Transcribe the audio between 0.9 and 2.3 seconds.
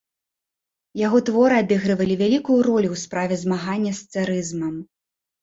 Яго творы адыгрывалі